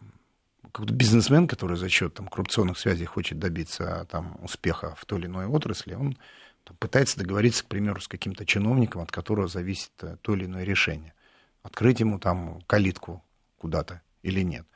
[0.73, 5.27] какой-то бизнесмен, который за счет там, коррупционных связей хочет добиться там, успеха в той или
[5.27, 6.19] иной отрасли, он
[6.65, 9.93] там, пытается договориться, к примеру, с каким-то чиновником, от которого зависит
[10.23, 11.15] то или иное решение.
[11.63, 13.23] Открыть ему там калитку
[13.59, 14.67] куда-то или нет.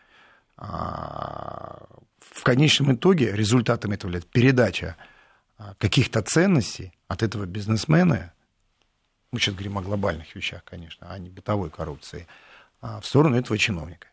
[0.57, 1.87] А,
[2.21, 4.97] в конечном итоге результатом этого является передача
[5.59, 8.33] а, каких-то ценностей от этого бизнесмена,
[9.33, 12.27] мы сейчас говорим о глобальных вещах, конечно, а не бытовой коррупции,
[12.81, 14.07] в сторону этого чиновника.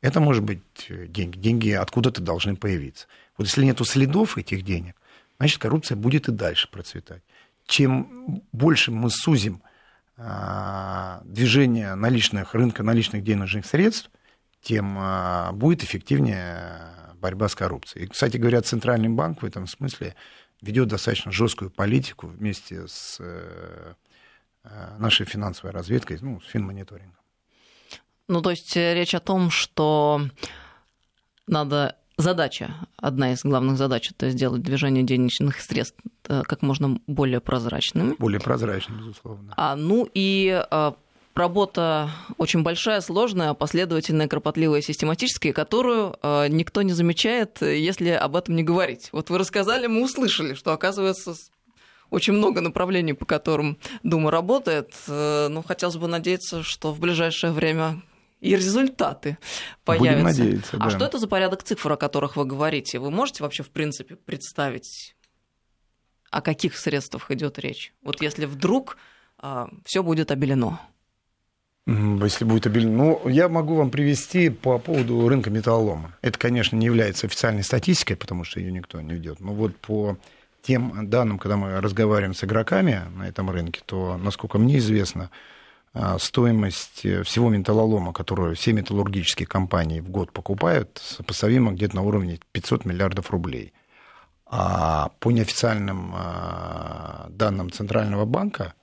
[0.00, 1.38] Это может быть э, деньги.
[1.38, 3.06] Деньги откуда-то должны появиться.
[3.36, 4.94] Вот если нету следов этих денег,
[5.38, 7.22] значит, коррупция будет и дальше процветать.
[7.66, 9.67] Чем больше мы сузим а,
[10.18, 14.10] движение наличных, рынка наличных денежных средств,
[14.60, 18.04] тем а, будет эффективнее борьба с коррупцией.
[18.04, 20.14] И, кстати говоря, Центральный банк в этом смысле
[20.60, 23.94] ведет достаточно жесткую политику вместе с э,
[24.64, 27.14] э, нашей финансовой разведкой, ну, с финмониторингом.
[28.28, 30.20] Ну, то есть э, речь о том, что
[31.46, 35.98] надо задача, одна из главных задач, это сделать движение денежных средств
[36.28, 38.14] э, как можно более прозрачными.
[38.18, 39.54] Более прозрачными, безусловно.
[39.56, 40.94] А, ну и а,
[41.34, 48.56] работа очень большая, сложная, последовательная, кропотливая, систематическая, которую а, никто не замечает, если об этом
[48.56, 49.08] не говорить.
[49.12, 51.34] Вот вы рассказали, мы услышали, что, оказывается,
[52.10, 54.94] очень много направлений, по которым Дума работает.
[55.06, 58.02] Э, ну, хотелось бы надеяться, что в ближайшее время
[58.40, 59.38] и результаты
[59.84, 60.14] появятся.
[60.14, 60.86] Будем надеяться, а да.
[60.86, 62.98] А что это за порядок цифр, о которых вы говорите?
[62.98, 65.16] Вы можете вообще, в принципе, представить,
[66.30, 67.92] о каких средствах идет речь?
[68.02, 68.96] Вот если вдруг
[69.38, 70.80] а, все будет обелено.
[71.86, 73.20] Если будет обелено.
[73.24, 76.14] Ну, я могу вам привести по поводу рынка металлолома.
[76.20, 79.40] Это, конечно, не является официальной статистикой, потому что ее никто не ведет.
[79.40, 80.18] Но вот по
[80.60, 85.30] тем данным, когда мы разговариваем с игроками на этом рынке, то, насколько мне известно,
[86.18, 92.40] стоимость э, всего металлолома, которую все металлургические компании в год покупают, сопоставима где-то на уровне
[92.52, 93.72] 500 миллиардов рублей.
[94.46, 98.74] А по неофициальным а, данным Центрального банка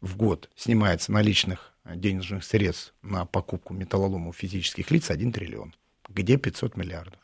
[0.00, 5.74] в год снимается наличных денежных средств на покупку металлолома у физических лиц 1 триллион.
[6.08, 7.21] Где 500 миллиардов?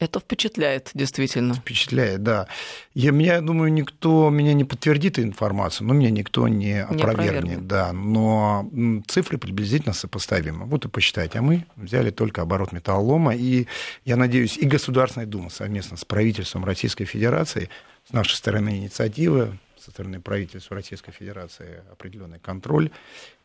[0.00, 1.54] Это впечатляет, действительно.
[1.54, 2.48] Впечатляет, да.
[2.94, 7.60] Я, я думаю, никто меня не подтвердит информацию, но меня никто не опровергнет.
[7.60, 7.92] Не да.
[7.92, 8.68] Но
[9.06, 10.66] цифры приблизительно сопоставимы.
[10.66, 11.38] Вот и посчитайте.
[11.38, 13.36] А мы взяли только оборот металлолома.
[13.36, 13.66] И
[14.04, 17.70] я надеюсь, и Государственная Дума совместно с правительством Российской Федерации,
[18.08, 22.90] с нашей стороны инициативы, со стороны правительства Российской Федерации определенный контроль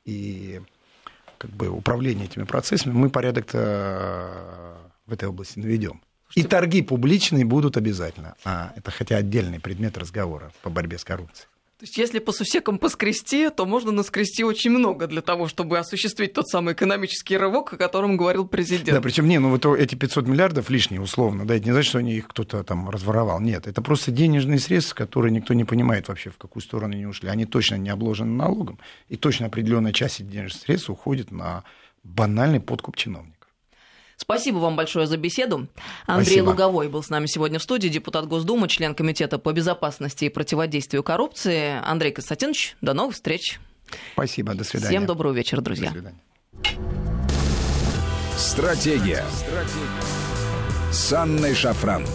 [0.04, 0.62] и
[1.38, 6.02] как бы управление этими процессами, мы порядок-то в этой области наведем.
[6.36, 8.36] И торги публичные будут обязательно.
[8.44, 11.48] А это хотя отдельный предмет разговора по борьбе с коррупцией.
[11.80, 16.34] То есть, если по сусекам поскрести, то можно наскрести очень много для того, чтобы осуществить
[16.34, 18.90] тот самый экономический рывок, о котором говорил президент.
[18.98, 22.00] Да, причем не, ну вот эти 500 миллиардов лишние, условно, да, это не значит, что
[22.00, 23.40] они их кто-то там разворовал.
[23.40, 27.30] Нет, это просто денежные средства, которые никто не понимает вообще, в какую сторону они ушли.
[27.30, 28.78] Они точно не обложены налогом,
[29.08, 31.64] и точно определенная часть денежных средств уходит на
[32.04, 33.39] банальный подкуп чиновников.
[34.20, 35.70] Спасибо вам большое за беседу.
[36.06, 36.50] Андрей Спасибо.
[36.50, 41.04] Луговой был с нами сегодня в студии, депутат Госдумы, член Комитета по безопасности и противодействию
[41.04, 41.82] коррупции.
[41.84, 43.62] Андрей Константинович, до новых встреч.
[44.14, 44.90] Спасибо, до свидания.
[44.90, 45.88] Всем доброго вечера, друзья.
[45.88, 46.20] До свидания.
[48.36, 49.24] Стратегия.
[49.32, 50.92] Стратегия.
[50.92, 52.06] С Анной Шафран.